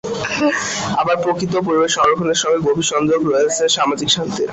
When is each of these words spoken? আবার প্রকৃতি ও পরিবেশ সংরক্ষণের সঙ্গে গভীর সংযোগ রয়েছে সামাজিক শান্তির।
আবার 1.01 1.15
প্রকৃতি 1.23 1.53
ও 1.57 1.61
পরিবেশ 1.67 1.91
সংরক্ষণের 1.97 2.39
সঙ্গে 2.41 2.59
গভীর 2.67 2.87
সংযোগ 2.93 3.19
রয়েছে 3.25 3.63
সামাজিক 3.77 4.09
শান্তির। 4.09 4.49